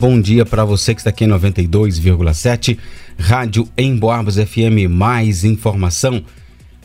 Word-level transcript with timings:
bom 0.00 0.18
dia 0.18 0.46
para 0.46 0.64
você 0.64 0.94
que 0.94 1.02
está 1.02 1.10
aqui 1.10 1.24
em 1.24 1.28
92,7, 1.28 2.78
Rádio 3.18 3.68
Emboabas 3.76 4.36
FM, 4.36 4.88
mais 4.88 5.44
informação. 5.44 6.24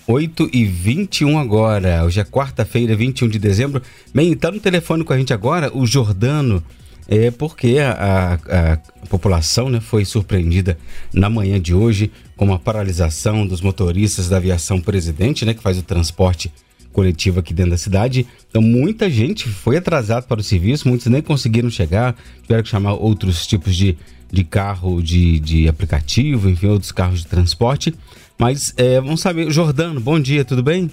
8 0.05 0.49
e 0.51 0.65
21 0.65 1.39
agora, 1.39 2.03
hoje 2.03 2.19
é 2.19 2.25
quarta-feira, 2.25 2.93
21 2.93 3.29
de 3.29 3.39
dezembro. 3.39 3.81
Bem, 4.13 4.33
está 4.33 4.51
no 4.51 4.59
telefone 4.59 5.05
com 5.05 5.13
a 5.13 5.17
gente 5.17 5.33
agora 5.33 5.71
o 5.73 5.87
Jordano, 5.87 6.61
é 7.07 7.31
porque 7.31 7.77
a, 7.79 8.37
a, 8.49 8.73
a, 8.73 8.77
população 9.07 9.69
né, 9.69 9.79
foi 9.79 10.03
surpreendida 10.03 10.77
na 11.13 11.29
manhã 11.29 11.57
de 11.57 11.73
hoje 11.73 12.11
com 12.35 12.53
a 12.53 12.59
paralisação 12.59 13.47
dos 13.47 13.61
motoristas 13.61 14.27
da 14.27 14.35
aviação 14.35 14.81
presidente, 14.81 15.45
né, 15.45 15.53
que 15.53 15.63
faz 15.63 15.77
o 15.77 15.83
transporte 15.83 16.51
coletivo 16.95 17.41
aqui 17.41 17.53
dentro 17.53 17.71
da 17.71 17.77
cidade. 17.77 18.25
Então, 18.49 18.61
muita 18.61 19.09
gente 19.09 19.49
foi 19.49 19.75
atrasada 19.75 20.25
para 20.25 20.39
o 20.39 20.43
serviço, 20.43 20.87
muitos 20.87 21.07
nem 21.07 21.21
conseguiram 21.21 21.69
chegar, 21.69 22.15
tiveram 22.41 22.63
que 22.63 22.69
chamar 22.69 22.93
outros 22.93 23.45
tipos 23.45 23.75
de, 23.75 23.97
de 24.31 24.45
carro, 24.45 25.03
de, 25.03 25.37
de 25.39 25.67
aplicativo, 25.67 26.49
enfim, 26.49 26.67
outros 26.67 26.93
carros 26.93 27.19
de 27.19 27.27
transporte. 27.27 27.93
Mas 28.39 28.73
é, 28.77 29.01
vamos 29.01 29.19
saber, 29.19 29.51
Jordano, 29.51 29.99
bom 29.99 30.17
dia, 30.17 30.45
tudo 30.45 30.63
bem? 30.63 30.89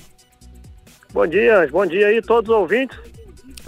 Bom 1.15 1.27
dia, 1.27 1.69
bom 1.70 1.87
dia 1.87 2.09
aí 2.09 2.21
todos 2.21 2.51
os 2.51 2.57
ouvintes. 2.57 2.98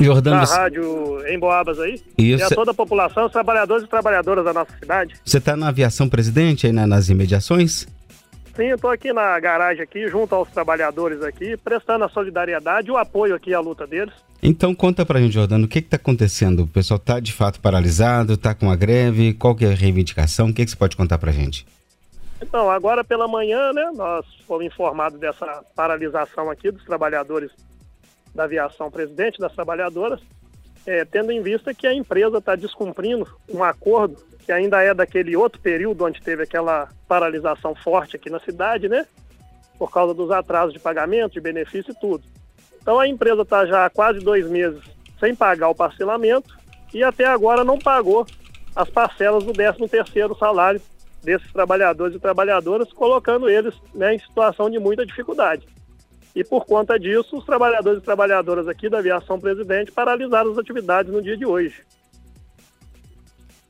Jordano, 0.01 0.41
da 0.41 0.47
você... 0.47 0.57
rádio 0.57 1.25
em 1.29 1.39
Boabas 1.39 1.79
aí. 1.79 2.03
Isso. 2.19 2.43
E 2.43 2.43
a 2.43 2.51
toda 2.51 2.73
a 2.73 2.75
população, 2.75 3.27
os 3.27 3.33
trabalhadores 3.33 3.85
e 3.85 3.89
trabalhadoras 3.89 4.45
da 4.45 4.53
nossa 4.53 4.73
cidade. 4.77 5.15
Você 5.25 5.39
está 5.39 5.57
na 5.57 5.69
aviação 5.69 6.09
presidente 6.09 6.67
aí 6.67 6.73
na, 6.73 6.85
nas 6.85 7.09
imediações? 7.09 7.87
Sim, 8.57 8.67
eu 8.67 8.77
estou 8.77 8.91
aqui 8.91 9.13
na 9.13 9.39
garagem 9.41 9.83
aqui, 9.83 10.07
junto 10.09 10.33
aos 10.33 10.49
trabalhadores 10.49 11.23
aqui, 11.23 11.57
prestando 11.57 12.05
a 12.05 12.09
solidariedade 12.09 12.89
e 12.89 12.91
o 12.93 12.97
apoio 12.97 13.35
aqui 13.35 13.53
à 13.53 13.59
luta 13.59 13.85
deles. 13.85 14.15
Então 14.41 14.73
conta 14.75 15.05
pra 15.05 15.19
gente, 15.19 15.33
Jordano, 15.33 15.65
o 15.65 15.69
que 15.69 15.81
está 15.81 15.97
acontecendo? 15.97 16.63
O 16.63 16.69
pessoal 16.69 16.99
está 16.99 17.19
de 17.19 17.33
fato 17.33 17.61
paralisado, 17.61 18.35
está 18.35 18.55
com 18.55 18.71
a 18.71 18.77
greve? 18.77 19.35
Qual 19.35 19.57
que 19.57 19.65
é 19.65 19.73
a 19.73 19.75
reivindicação? 19.75 20.51
O 20.51 20.55
que, 20.55 20.65
que 20.65 20.71
você 20.71 20.77
pode 20.77 20.97
contar 20.97 21.19
pra 21.19 21.33
gente? 21.33 21.67
Então, 22.41 22.71
agora 22.71 23.03
pela 23.03 23.27
manhã, 23.27 23.73
né, 23.73 23.91
nós 23.95 24.25
fomos 24.47 24.67
informados 24.67 25.19
dessa 25.19 25.65
paralisação 25.75 26.49
aqui 26.49 26.71
dos 26.71 26.85
trabalhadores 26.85 27.51
da 28.35 28.45
aviação 28.45 28.91
presidente, 28.91 29.39
das 29.39 29.53
trabalhadoras, 29.53 30.21
é, 30.87 31.05
tendo 31.05 31.33
em 31.33 31.43
vista 31.43 31.73
que 31.73 31.87
a 31.87 31.95
empresa 31.95 32.39
está 32.39 32.55
descumprindo 32.55 33.27
um 33.49 33.65
acordo 33.65 34.17
que 34.45 34.53
ainda 34.53 34.83
é 34.83 34.93
daquele 34.93 35.35
outro 35.35 35.61
período 35.61 36.05
onde 36.05 36.21
teve 36.21 36.43
aquela 36.43 36.89
paralisação 37.09 37.75
forte 37.75 38.17
aqui 38.17 38.29
na 38.29 38.39
cidade, 38.41 38.89
né? 38.89 39.07
Por 39.79 39.91
causa 39.91 40.13
dos 40.13 40.31
atrasos 40.31 40.75
de 40.75 40.79
pagamento, 40.79 41.33
de 41.33 41.41
benefício 41.41 41.93
e 41.93 42.01
tudo. 42.01 42.25
Então 42.81 43.01
a 43.01 43.09
empresa 43.09 43.43
está 43.43 43.65
já 43.65 43.87
há 43.87 43.91
quase 43.91 44.21
dois 44.21 44.49
meses 44.49 44.83
sem 45.19 45.35
pagar 45.35 45.71
o 45.71 45.75
parcelamento 45.75 46.55
e 46.93 47.03
até 47.03 47.25
agora 47.25 47.65
não 47.65 47.79
pagou 47.79 48.27
as 48.77 48.91
parcelas 48.91 49.45
do 49.45 49.53
13 49.53 49.89
terceiro 49.89 50.37
salário 50.37 50.81
desses 51.23 51.51
trabalhadores 51.53 52.15
e 52.15 52.21
trabalhadoras, 52.21 52.93
colocando 52.93 53.49
eles 53.49 53.75
né, 53.95 54.15
em 54.15 54.19
situação 54.19 54.69
de 54.69 54.79
muita 54.79 55.07
dificuldade. 55.07 55.67
E 56.35 56.45
por 56.45 56.67
conta 56.67 56.99
disso, 56.99 57.39
os 57.39 57.47
trabalhadores 57.47 58.03
e 58.03 58.05
trabalhadoras 58.05 58.69
aqui 58.69 58.89
da 58.89 58.99
Aviação 58.99 59.41
Presidente 59.41 59.93
paralisaram 59.93 60.51
as 60.51 60.59
atividades 60.59 61.11
no 61.11 61.23
dia 61.23 61.37
de 61.37 61.47
hoje. 61.47 61.83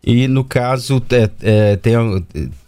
E 0.06 0.28
no 0.28 0.44
caso, 0.44 1.02
é, 1.10 1.72
é, 1.72 1.76
tem, 1.76 1.94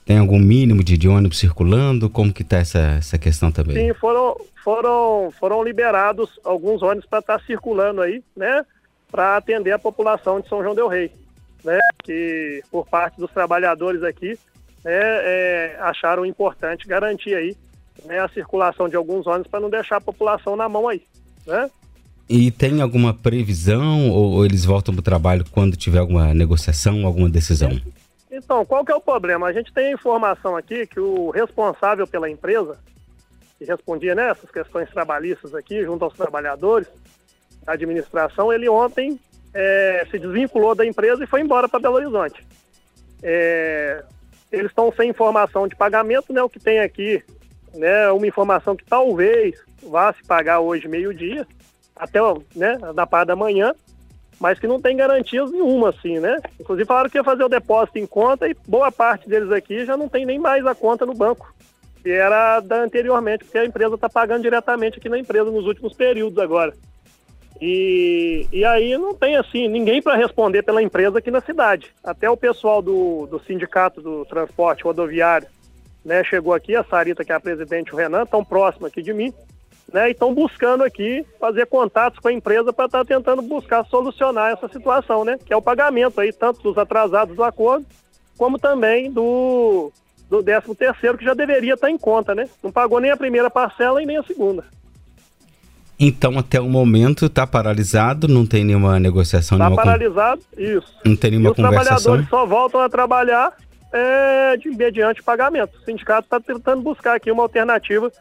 tem 0.07 0.19
algum 0.19 0.39
mínimo 0.39 0.83
de, 0.83 0.97
de 0.97 1.07
ônibus 1.07 1.39
circulando? 1.39 2.09
Como 2.09 2.33
que 2.33 2.43
está 2.43 2.57
essa, 2.57 2.97
essa 2.99 3.19
questão 3.19 3.53
também? 3.53 3.77
Sim, 3.77 3.95
foram, 3.95 4.37
foram, 4.65 5.31
foram 5.39 5.63
liberados 5.63 6.41
alguns 6.43 6.83
ônibus 6.83 7.05
para 7.05 7.19
estar 7.19 7.39
tá 7.39 7.45
circulando 7.45 8.01
aí, 8.01 8.23
né? 8.35 8.65
Para 9.11 9.37
atender 9.37 9.73
a 9.73 9.79
população 9.79 10.41
de 10.41 10.49
São 10.49 10.63
João 10.63 10.75
del 10.75 10.89
Rei, 10.89 11.13
né? 11.63 11.79
Que 12.03 12.63
por 12.71 12.87
parte 12.87 13.21
dos 13.21 13.31
trabalhadores 13.31 14.03
aqui 14.03 14.39
né, 14.83 14.93
é, 14.95 15.77
acharam 15.81 16.25
importante 16.25 16.87
garantir 16.87 17.35
aí 17.35 17.57
né, 18.05 18.21
a 18.21 18.29
circulação 18.29 18.89
de 18.89 18.97
alguns 18.97 19.27
ônibus 19.27 19.49
para 19.49 19.61
não 19.61 19.69
deixar 19.69 19.97
a 19.97 20.01
população 20.01 20.57
na 20.57 20.69
mão 20.69 20.89
aí, 20.89 21.03
né? 21.47 21.71
E 22.29 22.51
tem 22.51 22.81
alguma 22.81 23.15
previsão 23.15 24.11
ou, 24.11 24.45
eles 24.45 24.65
voltam 24.65 24.93
para 24.95 25.01
o 25.01 25.05
trabalho 25.05 25.45
quando 25.51 25.77
tiver 25.77 25.99
alguma 25.99 26.35
negociação, 26.35 27.07
alguma 27.07 27.29
decisão? 27.29 27.81
Então, 28.31 28.65
qual 28.65 28.85
que 28.85 28.91
é 28.91 28.95
o 28.95 29.01
problema? 29.01 29.47
A 29.47 29.53
gente 29.53 29.73
tem 29.73 29.93
informação 29.93 30.57
aqui 30.57 30.87
que 30.87 30.99
o 30.99 31.31
responsável 31.31 32.07
pela 32.07 32.29
empresa, 32.29 32.77
que 33.59 33.65
respondia 33.65 34.15
nessas 34.15 34.45
né, 34.45 34.51
questões 34.53 34.91
trabalhistas 34.91 35.55
aqui, 35.55 35.85
junto 35.85 36.05
aos 36.05 36.15
trabalhadores, 36.15 36.89
a 37.67 37.73
administração, 37.73 38.53
ele 38.53 38.69
ontem 38.69 39.19
é, 39.55 40.07
se 40.11 40.19
desvinculou 40.19 40.75
da 40.75 40.85
empresa 40.85 41.23
e 41.25 41.27
foi 41.27 41.41
embora 41.41 41.69
para 41.69 41.81
Belo 41.81 41.95
Horizonte. 41.95 42.45
É, 43.23 44.05
eles 44.53 44.71
estão 44.71 44.93
sem 44.93 45.11
informação 45.11 45.67
de 45.67 45.75
pagamento, 45.75 46.33
né? 46.33 46.43
O 46.43 46.49
que 46.49 46.61
tem 46.61 46.81
aqui, 46.81 47.23
né? 47.75 48.11
Uma 48.11 48.27
informação 48.27 48.77
que 48.77 48.85
talvez 48.85 49.57
vá 49.83 50.13
se 50.13 50.23
pagar 50.25 50.61
hoje 50.61 50.87
meio-dia, 50.87 51.47
até 51.97 52.21
né, 52.55 52.79
da 52.95 53.07
parte 53.07 53.29
da 53.29 53.37
manhã, 53.37 53.75
mas 54.39 54.59
que 54.59 54.67
não 54.67 54.81
tem 54.81 54.97
garantias 54.97 55.51
nenhuma, 55.51 55.89
assim, 55.91 56.19
né? 56.19 56.39
Inclusive 56.61 56.87
falaram 56.87 57.09
que 57.09 57.17
ia 57.17 57.25
fazer 57.25 57.43
o 57.43 57.49
depósito 57.49 57.99
em 57.99 58.07
conta 58.07 58.47
e 58.47 58.55
boa 58.69 58.93
parte 58.93 59.29
deles 59.29 59.51
aqui 59.51 59.85
já 59.87 59.97
não 59.97 60.09
tem 60.09 60.27
nem 60.27 60.39
mais 60.39 60.67
a 60.67 60.75
conta 60.75 61.07
no 61.07 61.15
banco, 61.15 61.55
que 62.03 62.11
era 62.11 62.61
da 62.61 62.83
anteriormente, 62.83 63.45
porque 63.45 63.59
a 63.59 63.65
empresa 63.65 63.95
está 63.95 64.09
pagando 64.09 64.43
diretamente 64.43 64.99
aqui 64.99 65.09
na 65.09 65.19
empresa 65.19 65.51
nos 65.51 65.67
últimos 65.67 65.95
períodos 65.95 66.39
agora. 66.39 66.75
E, 67.59 68.47
e 68.53 68.65
aí 68.67 68.99
não 68.99 69.15
tem 69.15 69.37
assim 69.37 69.67
ninguém 69.67 70.03
para 70.03 70.17
responder 70.17 70.63
pela 70.63 70.83
empresa 70.83 71.19
aqui 71.19 71.31
na 71.31 71.41
cidade. 71.41 71.91
Até 72.05 72.29
o 72.29 72.37
pessoal 72.37 72.83
do, 72.83 73.27
do 73.27 73.41
sindicato 73.41 74.03
do 74.03 74.27
transporte 74.27 74.85
rodoviário 74.85 75.49
né, 76.05 76.23
chegou 76.23 76.53
aqui, 76.53 76.77
a 76.77 76.85
Sarita, 76.85 77.25
que 77.25 77.33
é 77.33 77.35
a 77.35 77.41
presidente, 77.41 77.93
o 77.93 77.97
Renan, 77.97 78.27
tão 78.27 78.45
próximo 78.45 78.87
aqui 78.87 79.03
de 79.03 79.13
mim, 79.13 79.33
né, 79.93 80.09
e 80.09 80.13
estão 80.13 80.35
buscando 80.35 80.83
aqui 80.83 81.25
fazer 81.39 81.67
contatos 81.67 82.19
com 82.19 82.29
a 82.29 82.33
empresa 82.33 82.73
para 82.73 82.87
estar 82.87 83.05
tá 83.05 83.05
tentando 83.05 83.43
buscar 83.43 83.85
solucionar 83.87 84.53
essa 84.53 84.69
situação, 84.69 85.25
né, 85.25 85.39
que 85.45 85.53
é 85.53 85.57
o 85.57 85.63
pagamento 85.63 86.21
aí, 86.21 86.33
tanto 86.33 86.63
dos 86.63 86.77
atrasados 86.77 87.37
do 87.37 87.45
acordo, 87.45 87.87
como 88.37 88.59
também 88.59 89.11
do, 89.11 89.93
do 90.29 90.43
13 90.43 90.75
terceiro, 90.75 91.19
que 91.19 91.25
já 91.25 91.35
deveria 91.35 91.75
estar 91.75 91.87
tá 91.87 91.91
em 91.91 91.97
conta, 91.97 92.35
né? 92.35 92.49
Não 92.63 92.71
pagou 92.71 93.01
nem 93.01 93.11
a 93.11 93.17
primeira 93.17 93.49
parcela 93.49 94.03
e 94.03 94.07
nem 94.07 94.19
a 94.19 94.23
segunda. 94.23 94.65
Então, 95.99 96.39
até 96.39 96.61
o 96.61 96.69
momento, 96.69 97.25
está 97.25 97.47
paralisado, 97.47 98.29
não 98.29 98.45
tem 98.45 98.63
nenhuma 98.63 99.01
negociação? 99.01 99.57
Está 99.57 99.71
paralisado, 99.71 100.43
com... 100.55 100.61
isso. 100.61 100.95
Não 101.03 101.17
tem 101.17 101.31
nenhuma 101.31 101.51
e 101.51 101.55
conversação? 101.55 101.97
Os 101.97 102.03
trabalhadores 102.03 102.29
só 102.29 102.45
voltam 102.45 102.81
a 102.83 102.89
trabalhar 102.89 103.55
é, 103.93 104.57
de 104.59 104.69
mediante 104.71 105.23
pagamento. 105.23 105.79
O 105.79 105.85
sindicato 105.85 106.27
está 106.27 106.39
tentando 106.39 106.83
buscar 106.83 107.15
aqui 107.15 107.31
uma 107.31 107.43
alternativa 107.43 108.13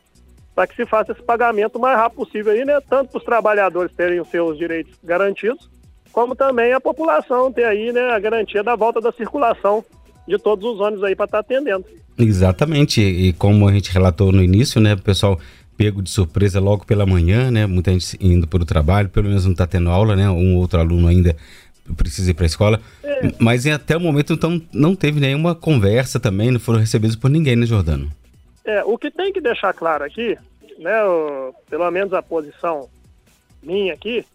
para 0.55 0.65
que 0.65 0.75
se 0.75 0.85
faça 0.85 1.11
esse 1.11 1.21
pagamento 1.21 1.77
o 1.77 1.81
mais 1.81 1.97
rápido 1.97 2.25
possível 2.25 2.53
aí, 2.53 2.63
né? 2.63 2.79
Tanto 2.89 3.11
para 3.11 3.17
os 3.17 3.23
trabalhadores 3.25 3.91
terem 3.93 4.21
os 4.21 4.29
seus 4.29 4.57
direitos 4.57 4.93
garantidos, 5.03 5.69
como 6.13 6.33
também 6.33 6.71
a 6.71 6.79
população 6.79 7.51
ter 7.51 7.65
aí, 7.65 7.91
né, 7.91 8.11
a 8.11 8.19
garantia 8.19 8.63
da 8.63 8.73
volta 8.73 9.01
da 9.01 9.11
circulação 9.11 9.83
de 10.25 10.37
todos 10.39 10.65
os 10.65 10.79
ônibus 10.79 11.03
aí 11.03 11.13
para 11.13 11.25
estar 11.25 11.43
tá 11.43 11.55
atendendo. 11.55 11.85
Exatamente, 12.17 13.01
e 13.01 13.33
como 13.33 13.67
a 13.67 13.73
gente 13.73 13.91
relatou 13.91 14.31
no 14.31 14.41
início, 14.41 14.79
né, 14.79 14.93
o 14.93 15.01
pessoal 15.01 15.37
pego 15.77 16.01
de 16.01 16.09
surpresa 16.09 16.59
logo 16.61 16.85
pela 16.85 17.05
manhã, 17.05 17.51
né? 17.51 17.67
Muita 17.67 17.91
gente 17.91 18.17
indo 18.21 18.47
para 18.47 18.63
o 18.63 18.65
trabalho, 18.65 19.09
pelo 19.09 19.27
menos 19.27 19.43
não 19.43 19.51
está 19.51 19.67
tendo 19.67 19.89
aula, 19.89 20.15
né? 20.15 20.29
Um 20.29 20.55
outro 20.55 20.79
aluno 20.79 21.09
ainda 21.09 21.35
precisa 21.97 22.31
ir 22.31 22.33
para 22.33 22.45
a 22.45 22.47
escola. 22.47 22.79
É. 23.03 23.33
Mas 23.39 23.67
até 23.67 23.97
o 23.97 23.99
momento, 23.99 24.31
então, 24.31 24.61
não 24.73 24.95
teve 24.95 25.19
nenhuma 25.19 25.53
conversa 25.53 26.17
também, 26.17 26.49
não 26.49 26.61
foram 26.61 26.79
recebidos 26.79 27.17
por 27.17 27.29
ninguém, 27.29 27.57
né, 27.57 27.65
Jordano? 27.65 28.09
É, 28.65 28.83
o 28.83 28.97
que 28.97 29.11
tem 29.11 29.31
que 29.31 29.39
deixar 29.39 29.73
claro 29.73 30.03
aqui, 30.03 30.37
né, 30.79 31.03
o, 31.05 31.53
pelo 31.69 31.89
menos 31.91 32.13
a 32.13 32.21
posição 32.21 32.89
minha 33.61 33.93
aqui, 33.93 34.25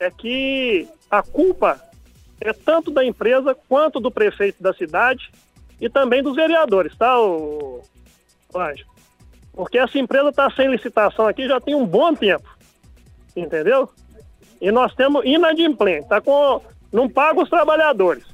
é 0.00 0.10
que 0.10 0.88
a 1.10 1.22
culpa 1.22 1.80
é 2.40 2.52
tanto 2.52 2.90
da 2.90 3.04
empresa 3.04 3.54
quanto 3.68 4.00
do 4.00 4.10
prefeito 4.10 4.62
da 4.62 4.72
cidade 4.72 5.30
e 5.80 5.88
também 5.88 6.22
dos 6.22 6.34
vereadores, 6.34 6.96
tá, 6.96 7.20
o, 7.20 7.82
o 8.52 8.58
Anjo? 8.58 8.86
Porque 9.52 9.78
essa 9.78 9.98
empresa 9.98 10.30
está 10.30 10.50
sem 10.50 10.68
licitação 10.68 11.26
aqui 11.26 11.46
já 11.46 11.60
tem 11.60 11.74
um 11.74 11.86
bom 11.86 12.14
tempo. 12.14 12.48
Entendeu? 13.36 13.88
E 14.60 14.70
nós 14.70 14.94
temos 14.94 15.24
inadimplente, 15.24 16.08
tá 16.08 16.20
com. 16.20 16.60
Não 16.92 17.08
paga 17.08 17.42
os 17.42 17.50
trabalhadores. 17.50 18.24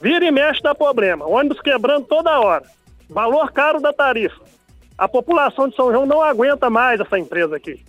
Vira 0.00 0.24
e 0.24 0.30
mexe 0.30 0.62
dá 0.62 0.74
problema. 0.74 1.26
Ônibus 1.26 1.60
quebrando 1.60 2.06
toda 2.06 2.38
hora. 2.38 2.64
Valor 3.08 3.52
caro 3.52 3.80
da 3.80 3.92
tarifa. 3.92 4.40
A 4.96 5.08
população 5.08 5.68
de 5.68 5.76
São 5.76 5.90
João 5.90 6.04
não 6.04 6.22
aguenta 6.22 6.68
mais 6.68 7.00
essa 7.00 7.18
empresa 7.18 7.56
aqui. 7.56 7.84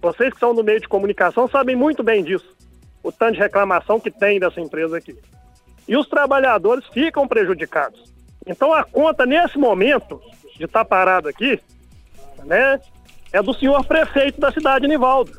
Vocês 0.00 0.32
que 0.32 0.40
são 0.40 0.54
do 0.54 0.64
meio 0.64 0.80
de 0.80 0.88
comunicação 0.88 1.48
sabem 1.48 1.76
muito 1.76 2.02
bem 2.02 2.24
disso. 2.24 2.56
O 3.02 3.12
tanto 3.12 3.34
de 3.34 3.40
reclamação 3.40 4.00
que 4.00 4.10
tem 4.10 4.40
dessa 4.40 4.60
empresa 4.60 4.96
aqui. 4.96 5.16
E 5.86 5.96
os 5.96 6.08
trabalhadores 6.08 6.86
ficam 6.88 7.28
prejudicados. 7.28 8.10
Então 8.46 8.72
a 8.72 8.82
conta 8.82 9.26
nesse 9.26 9.58
momento 9.58 10.20
de 10.56 10.64
estar 10.64 10.80
tá 10.80 10.84
parado 10.84 11.28
aqui, 11.28 11.60
né, 12.44 12.80
é 13.32 13.42
do 13.42 13.52
senhor 13.54 13.84
prefeito 13.84 14.40
da 14.40 14.50
cidade, 14.50 14.88
Nivaldo. 14.88 15.32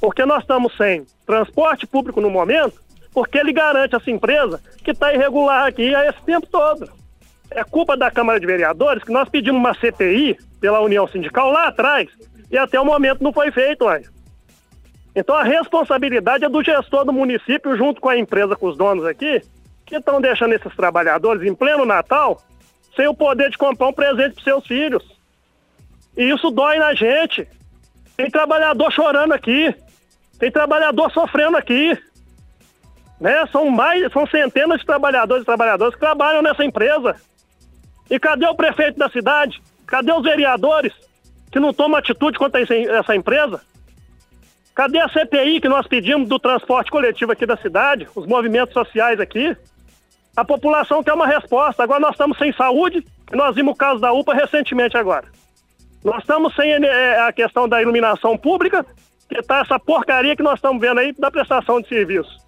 Porque 0.00 0.24
nós 0.24 0.42
estamos 0.42 0.74
sem 0.76 1.04
transporte 1.26 1.86
público 1.86 2.20
no 2.20 2.30
momento, 2.30 2.80
porque 3.12 3.38
ele 3.38 3.52
garante 3.52 3.96
essa 3.96 4.10
empresa 4.10 4.62
que 4.82 4.92
está 4.92 5.12
irregular 5.12 5.66
aqui 5.66 5.94
há 5.94 6.08
esse 6.08 6.22
tempo 6.22 6.46
todo. 6.46 6.90
É 7.50 7.64
culpa 7.64 7.96
da 7.96 8.10
Câmara 8.10 8.40
de 8.40 8.46
Vereadores 8.46 9.02
que 9.02 9.12
nós 9.12 9.28
pedimos 9.28 9.60
uma 9.60 9.74
CPI 9.74 10.36
pela 10.60 10.80
União 10.80 11.06
Sindical 11.06 11.50
lá 11.50 11.68
atrás 11.68 12.08
e 12.50 12.58
até 12.58 12.80
o 12.80 12.84
momento 12.84 13.22
não 13.22 13.32
foi 13.32 13.50
feito, 13.50 13.84
olha. 13.84 14.04
Então 15.14 15.34
a 15.34 15.42
responsabilidade 15.42 16.44
é 16.44 16.48
do 16.48 16.62
gestor 16.62 17.04
do 17.04 17.12
município 17.12 17.76
junto 17.76 18.00
com 18.00 18.08
a 18.08 18.18
empresa, 18.18 18.54
com 18.54 18.66
os 18.66 18.76
donos 18.76 19.04
aqui, 19.04 19.40
que 19.84 19.96
estão 19.96 20.20
deixando 20.20 20.52
esses 20.52 20.74
trabalhadores 20.74 21.42
em 21.42 21.54
pleno 21.54 21.86
Natal 21.86 22.42
sem 22.94 23.06
o 23.06 23.14
poder 23.14 23.50
de 23.50 23.58
comprar 23.58 23.88
um 23.88 23.92
presente 23.92 24.34
para 24.34 24.44
seus 24.44 24.66
filhos. 24.66 25.04
E 26.16 26.24
isso 26.24 26.50
dói 26.50 26.78
na 26.78 26.94
gente. 26.94 27.46
Tem 28.16 28.30
trabalhador 28.30 28.90
chorando 28.90 29.32
aqui, 29.32 29.74
tem 30.38 30.50
trabalhador 30.50 31.10
sofrendo 31.12 31.56
aqui. 31.56 31.96
Né? 33.20 33.46
São 33.52 33.70
mais, 33.70 34.10
são 34.12 34.26
centenas 34.26 34.80
de 34.80 34.86
trabalhadores 34.86 35.42
e 35.42 35.46
trabalhadoras 35.46 35.94
que 35.94 36.00
trabalham 36.00 36.42
nessa 36.42 36.64
empresa. 36.64 37.16
E 38.10 38.18
cadê 38.18 38.46
o 38.46 38.54
prefeito 38.54 38.98
da 38.98 39.08
cidade? 39.08 39.60
Cadê 39.86 40.12
os 40.12 40.22
vereadores 40.22 40.92
que 41.50 41.60
não 41.60 41.72
tomam 41.72 41.98
atitude 41.98 42.38
contra 42.38 42.60
essa 42.60 43.14
empresa? 43.14 43.60
Cadê 44.74 45.00
a 45.00 45.08
CPI 45.08 45.60
que 45.60 45.68
nós 45.68 45.86
pedimos 45.86 46.28
do 46.28 46.38
transporte 46.38 46.90
coletivo 46.90 47.32
aqui 47.32 47.46
da 47.46 47.56
cidade, 47.56 48.06
os 48.14 48.26
movimentos 48.26 48.74
sociais 48.74 49.18
aqui? 49.18 49.56
A 50.36 50.44
população 50.44 51.02
quer 51.02 51.14
uma 51.14 51.26
resposta. 51.26 51.82
Agora 51.82 52.00
nós 52.00 52.12
estamos 52.12 52.36
sem 52.36 52.52
saúde, 52.52 53.04
nós 53.32 53.54
vimos 53.54 53.72
o 53.72 53.76
caso 53.76 54.00
da 54.00 54.12
UPA 54.12 54.34
recentemente 54.34 54.96
agora. 54.96 55.26
Nós 56.04 56.18
estamos 56.18 56.54
sem 56.54 56.70
é, 56.72 57.20
a 57.20 57.32
questão 57.32 57.66
da 57.66 57.80
iluminação 57.80 58.36
pública, 58.36 58.84
que 59.28 59.38
está 59.38 59.60
essa 59.60 59.78
porcaria 59.78 60.36
que 60.36 60.42
nós 60.42 60.56
estamos 60.56 60.80
vendo 60.80 61.00
aí 61.00 61.12
da 61.12 61.30
prestação 61.30 61.80
de 61.80 61.88
serviço. 61.88 62.45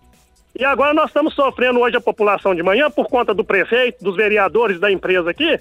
E 0.58 0.64
agora 0.64 0.92
nós 0.92 1.06
estamos 1.06 1.34
sofrendo 1.34 1.78
hoje 1.78 1.96
a 1.96 2.00
população 2.00 2.52
de 2.52 2.64
manhã 2.64 2.90
por 2.90 3.06
conta 3.06 3.32
do 3.32 3.44
prefeito, 3.44 4.02
dos 4.02 4.16
vereadores 4.16 4.80
da 4.80 4.90
empresa 4.90 5.30
aqui, 5.30 5.56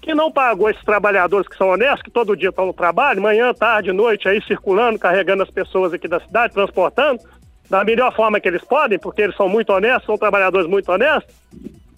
que 0.00 0.14
não 0.14 0.30
pagou 0.30 0.70
esses 0.70 0.84
trabalhadores 0.84 1.48
que 1.48 1.56
são 1.56 1.70
honestos, 1.70 2.02
que 2.02 2.12
todo 2.12 2.36
dia 2.36 2.50
estão 2.50 2.64
no 2.64 2.72
trabalho, 2.72 3.20
manhã, 3.20 3.52
tarde, 3.52 3.92
noite, 3.92 4.28
aí 4.28 4.40
circulando, 4.44 5.00
carregando 5.00 5.42
as 5.42 5.50
pessoas 5.50 5.92
aqui 5.92 6.06
da 6.06 6.20
cidade, 6.20 6.54
transportando, 6.54 7.20
da 7.68 7.82
melhor 7.82 8.14
forma 8.14 8.38
que 8.38 8.46
eles 8.46 8.62
podem, 8.62 9.00
porque 9.00 9.22
eles 9.22 9.36
são 9.36 9.48
muito 9.48 9.72
honestos, 9.72 10.06
são 10.06 10.16
trabalhadores 10.16 10.68
muito 10.68 10.92
honestos, 10.92 11.34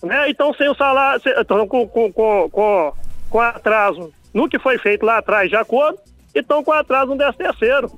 né? 0.03 0.31
Então, 0.31 0.55
sem 0.55 0.71
o 0.71 0.75
salário, 0.75 1.21
estão 1.23 1.69
com, 1.69 1.87
com, 1.87 2.11
com, 2.11 2.95
com, 3.29 3.41
atraso 3.41 4.11
no 4.33 4.49
que 4.49 4.59
foi 4.59 4.79
feito 4.79 5.05
lá 5.05 5.19
atrás 5.19 5.51
de 5.51 5.57
acordo, 5.57 5.99
e 6.35 6.39
estão 6.39 6.65
com 6.65 6.73
atraso 6.73 7.11
no 7.11 7.19
10 7.19 7.37
terceiro. 7.37 7.91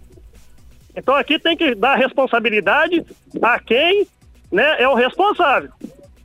Então 0.97 1.15
aqui 1.15 1.39
tem 1.39 1.57
que 1.57 1.73
dar 1.73 1.95
responsabilidade 1.95 3.07
a 3.41 3.61
quem 3.61 4.09
né, 4.51 4.83
é 4.83 4.89
o 4.89 4.95
responsável. 4.95 5.71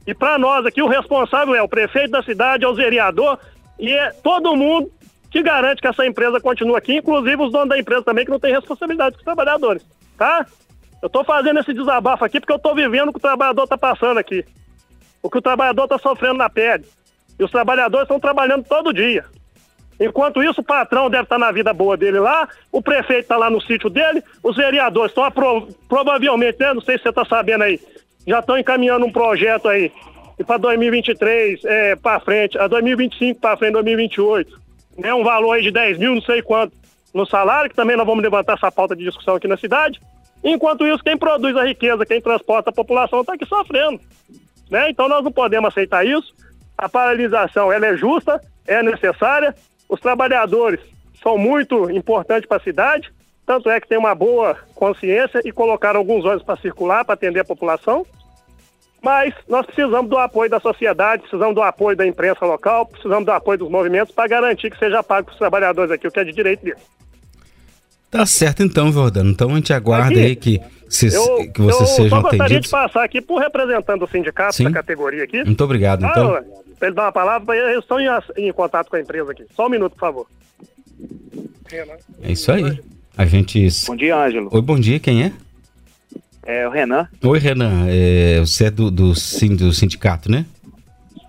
E 0.06 0.14
para 0.14 0.38
nós 0.38 0.66
aqui, 0.66 0.82
o 0.82 0.88
responsável 0.88 1.56
é 1.56 1.62
o 1.62 1.68
prefeito 1.68 2.12
da 2.12 2.24
cidade, 2.24 2.64
é 2.64 2.68
o 2.68 2.76
vereador 2.76 3.40
e 3.80 3.92
é 3.92 4.12
todo 4.12 4.56
mundo 4.56 4.92
que 5.32 5.42
garante 5.42 5.82
que 5.82 5.88
essa 5.88 6.06
empresa 6.06 6.40
continue 6.40 6.78
aqui, 6.78 6.98
inclusive 6.98 7.42
os 7.42 7.52
donos 7.52 7.70
da 7.70 7.80
empresa 7.80 8.04
também, 8.04 8.24
que 8.24 8.32
não 8.32 8.40
tem 8.40 8.54
responsabilidade 8.54 9.16
com 9.16 9.20
os 9.20 9.26
trabalhadores, 9.26 9.86
tá? 10.18 10.46
Eu 11.02 11.08
estou 11.08 11.24
fazendo 11.24 11.60
esse 11.60 11.74
desabafo 11.74 12.24
aqui 12.24 12.40
porque 12.40 12.54
eu 12.54 12.58
estou 12.58 12.74
vivendo 12.74 13.10
o 13.10 13.12
que 13.12 13.18
o 13.18 13.22
trabalhador 13.22 13.64
está 13.64 13.78
passando 13.78 14.18
aqui. 14.18 14.46
O 15.22 15.30
que 15.30 15.38
o 15.38 15.42
trabalhador 15.42 15.84
está 15.84 16.00
sofrendo 16.00 16.36
na 16.36 16.50
pele. 16.50 16.86
E 17.38 17.44
os 17.44 17.52
trabalhadores 17.52 18.04
estão 18.04 18.20
trabalhando 18.20 18.64
todo 18.64 18.94
dia. 18.94 19.26
Enquanto 20.00 20.44
isso, 20.44 20.62
o 20.62 20.64
patrão 20.64 21.10
deve 21.10 21.24
estar 21.24 21.38
na 21.38 21.52
vida 21.52 21.74
boa 21.74 21.96
dele 21.96 22.20
lá, 22.20 22.50
o 22.72 22.82
prefeito 22.82 23.22
está 23.22 23.38
lá 23.38 23.50
no 23.50 23.62
sítio 23.62 23.90
dele, 23.90 24.24
os 24.44 24.56
vereadores 24.56 25.12
estão 25.12 25.68
provavelmente, 25.88 26.60
né, 26.60 26.74
não 26.74 26.82
sei 26.82 26.98
se 26.98 27.04
você 27.04 27.10
está 27.10 27.24
sabendo 27.24 27.64
aí, 27.64 27.80
já 28.26 28.40
estão 28.40 28.58
encaminhando 28.58 29.06
um 29.06 29.12
projeto 29.12 29.68
aí 29.68 29.92
para 30.46 30.58
2023 30.58 31.64
é, 31.64 31.96
para 31.96 32.20
frente, 32.20 32.58
a 32.58 32.68
2025 32.68 33.40
para 33.40 33.58
frente, 33.58 33.74
2028. 33.74 34.60
Né, 34.98 35.14
um 35.14 35.24
valor 35.24 35.54
aí 35.54 35.62
de 35.62 35.72
10 35.72 35.98
mil, 35.98 36.16
não 36.16 36.22
sei 36.22 36.42
quanto, 36.42 36.76
no 37.14 37.26
salário, 37.26 37.70
que 37.70 37.76
também 37.76 37.96
nós 37.96 38.06
vamos 38.06 38.24
levantar 38.24 38.54
essa 38.54 38.72
pauta 38.72 38.96
de 38.96 39.04
discussão 39.04 39.36
aqui 39.36 39.48
na 39.48 39.58
cidade. 39.58 40.00
Enquanto 40.44 40.86
isso, 40.86 41.04
quem 41.04 41.18
produz 41.18 41.56
a 41.56 41.66
riqueza, 41.66 42.06
quem 42.06 42.22
transporta 42.22 42.70
a 42.70 42.74
população 42.74 43.22
está 43.22 43.34
aqui 43.34 43.46
sofrendo. 43.46 44.00
Né? 44.70 44.90
Então 44.90 45.08
nós 45.08 45.24
não 45.24 45.32
podemos 45.32 45.70
aceitar 45.70 46.06
isso. 46.06 46.34
A 46.78 46.90
paralisação 46.90 47.72
ela 47.72 47.88
é 47.88 47.98
justa, 47.98 48.42
é 48.68 48.84
necessária, 48.84 49.56
os 49.88 50.00
trabalhadores 50.00 50.80
são 51.22 51.38
muito 51.38 51.90
importantes 51.90 52.48
para 52.48 52.58
a 52.58 52.64
cidade, 52.64 53.12
tanto 53.46 53.70
é 53.70 53.80
que 53.80 53.88
tem 53.88 53.98
uma 53.98 54.16
boa 54.16 54.58
consciência 54.74 55.42
e 55.46 55.52
colocaram 55.52 56.00
alguns 56.00 56.26
ônibus 56.26 56.44
para 56.44 56.58
circular, 56.58 57.06
para 57.06 57.14
atender 57.14 57.40
a 57.40 57.46
população. 57.46 58.06
Mas 59.02 59.36
nós 59.48 59.66
precisamos 59.68 60.10
do 60.10 60.18
apoio 60.18 60.50
da 60.50 60.60
sociedade, 60.60 61.22
precisamos 61.22 61.54
do 61.54 61.62
apoio 61.62 61.96
da 61.96 62.08
imprensa 62.08 62.44
local, 62.44 62.88
precisamos 62.88 63.24
do 63.24 63.32
apoio 63.32 63.60
dos 63.60 63.70
movimentos 63.70 64.14
para 64.14 64.28
garantir 64.28 64.72
que 64.72 64.80
seja 64.80 65.04
pago 65.04 65.28
para 65.28 65.34
os 65.34 65.38
trabalhadores 65.38 65.92
aqui, 65.92 66.08
o 66.08 66.12
que 66.12 66.20
é 66.20 66.24
de 66.24 66.34
direito 66.34 66.64
deles. 66.64 66.82
Tá 68.10 68.26
certo 68.26 68.64
então, 68.64 68.92
Jordano. 68.92 69.30
Então 69.30 69.52
a 69.52 69.56
gente 69.56 69.72
aguarda 69.74 70.08
aqui, 70.08 70.26
aí 70.26 70.36
que, 70.36 70.62
se, 70.90 71.14
eu, 71.14 71.52
que 71.52 71.62
vocês 71.62 71.82
eu 71.82 71.96
sejam 71.96 72.20
atendidos. 72.20 72.24
Eu 72.24 72.38
gostaria 72.40 72.60
de 72.62 72.70
passar 72.70 73.04
aqui 73.04 73.22
por 73.22 73.40
representante 73.40 74.00
do 74.00 74.08
sindicato 74.08 74.56
Sim. 74.56 74.64
da 74.64 74.72
categoria 74.72 75.24
aqui. 75.24 75.44
Muito 75.44 75.64
obrigado, 75.64 76.04
ah, 76.04 76.10
então. 76.10 76.66
Para 76.80 76.88
ele 76.88 76.96
dar 76.96 77.04
uma 77.04 77.12
palavra, 77.12 77.56
eles 77.56 77.84
estão 77.84 78.00
em, 78.00 78.08
em, 78.38 78.52
contato 78.52 78.90
com 78.90 78.96
a 78.96 79.02
empresa 79.02 79.32
aqui. 79.32 79.46
Só 79.56 79.68
um 79.68 79.70
minuto, 79.70 79.94
por 79.94 80.00
favor. 80.00 80.28
É 82.24 82.32
isso 82.32 82.52
aí. 82.52 82.82
A 83.18 83.26
gente. 83.26 83.68
Bom 83.88 83.96
dia, 83.96 84.16
Ângelo. 84.16 84.50
Oi, 84.52 84.62
bom 84.62 84.80
dia, 84.80 85.00
quem 85.00 85.24
é? 85.24 85.32
É 86.46 86.68
o 86.68 86.72
Renan. 86.72 87.08
Oi, 87.24 87.40
Renan. 87.40 87.86
É, 87.88 88.40
você 88.40 88.66
é 88.66 88.72
do, 88.72 88.92
do, 88.92 89.14
do 89.14 89.74
sindicato, 89.74 90.30
né? 90.30 90.46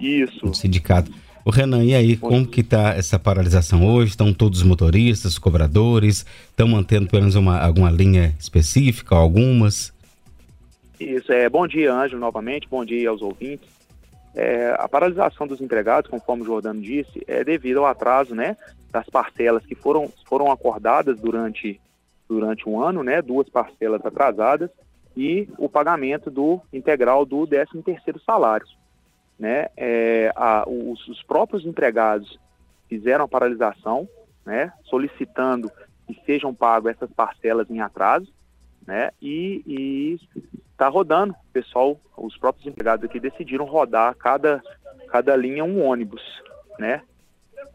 Isso. 0.01 0.47
Do 0.47 0.55
sindicato. 0.55 1.11
O 1.45 1.51
Renan, 1.51 1.85
e 1.85 1.95
aí, 1.95 2.17
como 2.17 2.45
que 2.45 2.61
está 2.61 2.95
essa 2.95 3.21
paralisação 3.21 3.87
hoje? 3.87 4.11
Estão 4.11 4.33
todos 4.33 4.59
os 4.59 4.65
motoristas, 4.67 5.33
os 5.33 5.39
cobradores? 5.39 6.27
Estão 6.51 6.67
mantendo 6.67 7.07
pelo 7.07 7.23
menos 7.23 7.37
uma, 7.37 7.61
alguma 7.61 7.89
linha 7.89 8.35
específica, 8.39 9.15
algumas? 9.15 9.95
Isso, 10.99 11.33
é, 11.33 11.49
bom 11.49 11.69
dia, 11.69 11.95
Ângelo, 11.95 12.21
novamente, 12.21 12.67
bom 12.69 12.85
dia 12.85 13.09
aos 13.09 13.23
ouvintes. 13.23 13.69
É, 14.35 14.75
a 14.77 14.89
paralisação 14.89 15.47
dos 15.47 15.61
empregados, 15.61 16.11
conforme 16.11 16.43
o 16.43 16.47
Jordano 16.47 16.81
disse, 16.83 17.23
é 17.29 17.45
devido 17.45 17.79
ao 17.79 17.87
atraso 17.87 18.35
né, 18.35 18.57
das 18.91 19.09
parcelas 19.09 19.65
que 19.65 19.75
foram, 19.75 20.11
foram 20.27 20.51
acordadas 20.51 21.19
durante, 21.21 21.81
durante 22.29 22.69
um 22.69 22.81
ano, 22.81 23.03
né, 23.03 23.21
duas 23.21 23.49
parcelas 23.49 24.05
atrasadas, 24.05 24.71
e 25.17 25.49
o 25.59 25.69
pagamento 25.69 26.31
do 26.31 26.61
integral 26.73 27.25
do 27.25 27.47
13º 27.47 28.21
salário. 28.25 28.67
Né? 29.39 29.69
É, 29.77 30.33
a, 30.37 30.65
os, 30.69 31.07
os, 31.09 31.23
próprios 31.23 31.65
empregados 31.65 32.39
fizeram 32.89 33.25
a 33.25 33.29
paralisação, 33.29 34.09
né, 34.45 34.73
solicitando 34.85 35.71
que 36.07 36.21
sejam 36.25 36.55
pagas 36.55 36.97
essas 36.97 37.11
parcelas 37.11 37.69
em 37.71 37.81
atraso, 37.81 38.33
né, 38.87 39.11
e 39.21 40.19
está 40.77 40.89
rodando. 40.89 41.33
O 41.33 41.53
pessoal, 41.53 41.99
os 42.17 42.37
próprios 42.37 42.67
empregados 42.67 43.05
aqui 43.05 43.19
decidiram 43.19 43.65
rodar 43.65 44.15
cada, 44.17 44.63
cada 45.09 45.35
linha 45.35 45.65
um 45.65 45.85
ônibus, 45.85 46.23
né? 46.79 47.03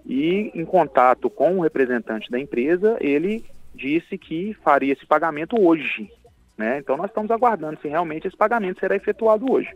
E 0.06 0.52
em 0.54 0.66
contato 0.66 1.30
com 1.30 1.58
o 1.58 1.62
representante 1.62 2.30
da 2.30 2.40
empresa, 2.40 2.98
ele 3.00 3.44
disse 3.74 4.18
que 4.18 4.56
faria 4.64 4.94
esse 4.94 5.06
pagamento 5.06 5.56
hoje, 5.60 6.10
né? 6.58 6.80
Então 6.80 6.98
nós 6.98 7.08
estamos 7.08 7.32
aguardando 7.32 7.80
se 7.82 7.88
realmente 7.88 8.28
esse 8.28 8.38
pagamento 8.38 8.80
será 8.80 8.96
efetuado 8.96 9.52
hoje. 9.52 9.70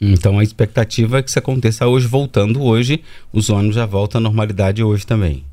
Então 0.00 0.38
a 0.38 0.42
expectativa 0.42 1.18
é 1.18 1.22
que 1.22 1.30
isso 1.30 1.38
aconteça 1.38 1.86
hoje, 1.86 2.06
voltando 2.06 2.62
hoje, 2.62 3.02
os 3.32 3.48
ônibus 3.48 3.76
já 3.76 3.86
voltam 3.86 4.18
à 4.18 4.22
normalidade 4.22 4.82
hoje 4.82 5.06
também. 5.06 5.44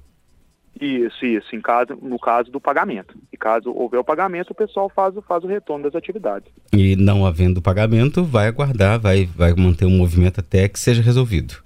Isso, 0.79 1.25
isso, 1.25 1.55
em 1.55 1.61
caso, 1.61 1.97
no 2.01 2.19
caso 2.19 2.51
do 2.51 2.59
pagamento. 2.59 3.15
E 3.31 3.37
caso 3.37 3.71
houver 3.71 3.99
o 3.99 4.03
pagamento, 4.03 4.51
o 4.51 4.55
pessoal 4.55 4.89
faz, 4.89 5.13
faz 5.27 5.43
o 5.43 5.47
retorno 5.47 5.85
das 5.85 5.95
atividades. 5.95 6.51
E 6.73 6.95
não 6.95 7.25
havendo 7.25 7.61
pagamento, 7.61 8.23
vai 8.23 8.47
aguardar, 8.47 8.99
vai, 8.99 9.25
vai 9.25 9.53
manter 9.53 9.85
o 9.85 9.87
um 9.87 9.97
movimento 9.97 10.39
até 10.39 10.67
que 10.67 10.79
seja 10.79 11.01
resolvido. 11.01 11.63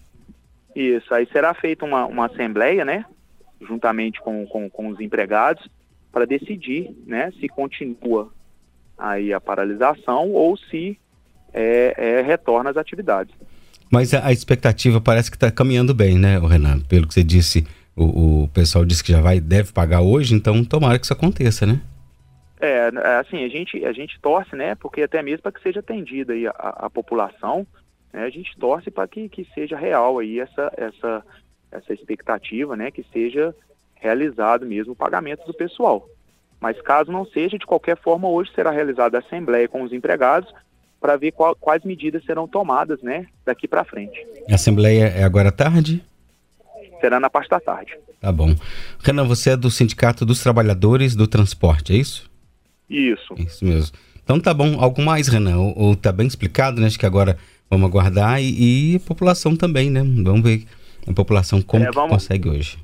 Isso, 0.77 1.11
aí 1.11 1.27
será 1.31 1.55
feita 1.55 1.83
uma, 1.83 2.05
uma 2.05 2.27
assembleia, 2.27 2.85
né, 2.85 3.03
juntamente 3.59 4.21
com, 4.21 4.45
com, 4.45 4.69
com 4.69 4.89
os 4.89 4.99
empregados, 4.99 5.67
para 6.11 6.23
decidir, 6.23 6.95
né, 7.07 7.31
se 7.39 7.47
continua 7.47 8.31
aí 8.95 9.33
a 9.33 9.41
paralisação 9.41 10.31
ou 10.31 10.55
se 10.55 10.99
é, 11.51 11.95
é, 11.97 12.21
retorna 12.21 12.69
às 12.69 12.77
atividades. 12.77 13.33
Mas 13.91 14.13
a, 14.13 14.27
a 14.27 14.31
expectativa 14.31 15.01
parece 15.01 15.31
que 15.31 15.37
está 15.37 15.49
caminhando 15.49 15.95
bem, 15.95 16.19
né, 16.19 16.37
Renan? 16.37 16.79
Pelo 16.81 17.07
que 17.07 17.13
você 17.15 17.23
disse, 17.23 17.65
o, 17.95 18.43
o 18.43 18.47
pessoal 18.49 18.85
disse 18.85 19.03
que 19.03 19.11
já 19.11 19.19
vai, 19.19 19.39
deve 19.39 19.73
pagar 19.73 20.01
hoje, 20.01 20.35
então 20.35 20.63
tomara 20.63 20.99
que 20.99 21.05
isso 21.05 21.13
aconteça, 21.13 21.65
né? 21.65 21.81
É, 22.59 22.91
é 22.93 23.15
assim, 23.15 23.43
a 23.43 23.49
gente, 23.49 23.83
a 23.83 23.91
gente 23.91 24.19
torce, 24.21 24.55
né, 24.55 24.75
porque 24.75 25.01
até 25.01 25.23
mesmo 25.23 25.41
para 25.41 25.51
que 25.51 25.63
seja 25.63 25.79
atendida 25.79 26.33
aí 26.33 26.45
a, 26.45 26.51
a 26.51 26.89
população, 26.89 27.65
né, 28.13 28.23
a 28.23 28.29
gente 28.29 28.57
torce 28.57 28.89
para 28.89 29.07
que, 29.07 29.29
que 29.29 29.47
seja 29.53 29.77
real 29.77 30.19
aí 30.19 30.39
essa, 30.39 30.71
essa, 30.75 31.23
essa 31.71 31.93
expectativa, 31.93 32.75
né, 32.75 32.91
que 32.91 33.05
seja 33.11 33.55
realizado 33.95 34.65
mesmo 34.65 34.93
o 34.93 34.95
pagamento 34.95 35.45
do 35.45 35.53
pessoal. 35.53 36.07
Mas 36.59 36.81
caso 36.81 37.11
não 37.11 37.25
seja, 37.25 37.57
de 37.57 37.65
qualquer 37.65 37.97
forma, 37.97 38.27
hoje 38.27 38.51
será 38.53 38.71
realizada 38.71 39.17
a 39.17 39.19
assembleia 39.19 39.67
com 39.67 39.83
os 39.83 39.93
empregados 39.93 40.51
para 40.99 41.15
ver 41.15 41.31
qual, 41.31 41.55
quais 41.55 41.83
medidas 41.83 42.23
serão 42.25 42.47
tomadas 42.47 43.01
né, 43.01 43.27
daqui 43.45 43.67
para 43.67 43.83
frente. 43.83 44.25
A 44.49 44.55
Assembleia 44.55 45.05
é 45.05 45.23
agora 45.23 45.49
à 45.49 45.51
tarde? 45.51 46.03
Será 46.99 47.19
na 47.19 47.29
parte 47.29 47.49
da 47.49 47.59
tarde. 47.59 47.95
Tá 48.19 48.31
bom. 48.31 48.55
Renan, 49.03 49.25
você 49.25 49.51
é 49.51 49.57
do 49.57 49.69
Sindicato 49.69 50.25
dos 50.25 50.41
Trabalhadores 50.41 51.15
do 51.15 51.27
Transporte, 51.27 51.93
é 51.93 51.97
isso? 51.97 52.29
Isso. 52.89 53.35
Isso 53.37 53.63
mesmo. 53.63 53.95
Então 54.23 54.39
tá 54.39 54.53
bom. 54.53 54.81
Algo 54.81 55.01
mais, 55.01 55.27
Renan? 55.27 55.57
Ou, 55.57 55.77
ou 55.77 55.95
tá 55.95 56.11
bem 56.11 56.25
explicado, 56.25 56.81
né? 56.81 56.87
Acho 56.87 56.97
que 56.97 57.05
agora 57.05 57.37
vamos 57.69 57.89
aguardar 57.89 58.41
e, 58.41 58.93
e 58.93 58.95
a 58.95 58.99
população 58.99 59.55
também, 59.55 59.89
né? 59.89 60.01
Vamos 60.01 60.41
ver 60.41 60.65
a 61.07 61.13
população 61.13 61.61
como 61.61 61.83
é, 61.83 61.91
vamos, 61.91 62.11
consegue 62.11 62.49
hoje. 62.49 62.77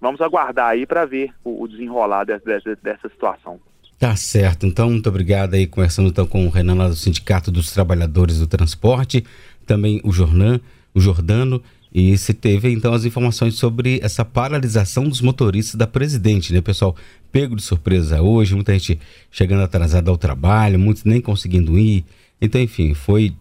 Vamos 0.00 0.20
aguardar 0.20 0.68
aí 0.68 0.86
para 0.86 1.04
ver 1.04 1.32
o, 1.44 1.62
o 1.62 1.68
desenrolar 1.68 2.24
dessa, 2.24 2.60
dessa 2.82 3.08
situação. 3.08 3.58
Tá 3.98 4.14
certo. 4.14 4.66
Então, 4.66 4.90
muito 4.90 5.08
obrigado 5.08 5.54
aí, 5.54 5.66
conversando 5.66 6.08
então 6.08 6.26
com 6.26 6.46
o 6.46 6.50
Renan 6.50 6.74
lá 6.74 6.88
do 6.88 6.96
Sindicato 6.96 7.50
dos 7.50 7.72
Trabalhadores 7.72 8.38
do 8.38 8.46
Transporte, 8.46 9.24
também 9.66 10.00
o 10.04 10.12
Jornan, 10.12 10.60
o 10.94 11.00
Jordano, 11.00 11.62
e 11.92 12.16
se 12.18 12.34
teve 12.34 12.70
então 12.70 12.92
as 12.92 13.06
informações 13.06 13.54
sobre 13.54 13.98
essa 14.02 14.22
paralisação 14.22 15.08
dos 15.08 15.22
motoristas 15.22 15.76
da 15.76 15.86
presidente, 15.86 16.52
né, 16.52 16.60
pessoal? 16.60 16.94
Pego 17.32 17.56
de 17.56 17.62
surpresa 17.62 18.20
hoje, 18.20 18.54
muita 18.54 18.74
gente 18.74 19.00
chegando 19.30 19.62
atrasada 19.62 20.10
ao 20.10 20.18
trabalho, 20.18 20.78
muitos 20.78 21.04
nem 21.04 21.22
conseguindo 21.22 21.78
ir. 21.78 22.04
Então, 22.38 22.60
enfim, 22.60 22.92
foi 22.92 23.34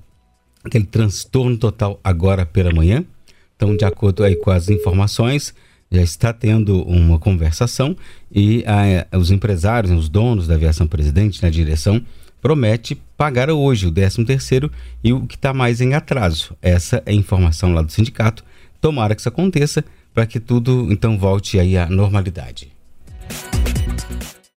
aquele 0.65 0.85
transtorno 0.85 1.57
total 1.57 1.99
agora 2.03 2.45
pela 2.45 2.73
manhã. 2.73 3.03
Então, 3.55 3.75
de 3.75 3.85
acordo 3.85 4.23
aí 4.23 4.35
com 4.35 4.51
as 4.51 4.69
informações, 4.69 5.53
já 5.91 6.01
está 6.01 6.33
tendo 6.33 6.81
uma 6.83 7.19
conversação 7.19 7.95
e 8.31 8.63
a, 8.65 9.17
os 9.17 9.31
empresários, 9.31 9.91
os 9.91 10.09
donos 10.09 10.47
da 10.47 10.55
aviação 10.55 10.87
presidente 10.87 11.41
na 11.41 11.49
direção 11.49 12.01
promete 12.41 12.95
pagar 13.17 13.49
hoje 13.49 13.87
o 13.87 13.91
13 13.91 14.25
terceiro 14.25 14.71
e 15.03 15.13
o 15.13 15.25
que 15.25 15.35
está 15.35 15.53
mais 15.53 15.81
em 15.81 15.93
atraso. 15.93 16.55
Essa 16.61 17.01
é 17.05 17.11
a 17.11 17.13
informação 17.13 17.73
lá 17.73 17.81
do 17.81 17.91
sindicato. 17.91 18.43
Tomara 18.81 19.15
que 19.15 19.21
isso 19.21 19.29
aconteça 19.29 19.83
para 20.13 20.25
que 20.25 20.39
tudo 20.39 20.87
então 20.91 21.17
volte 21.17 21.59
aí 21.59 21.77
à 21.77 21.87
normalidade. 21.87 22.71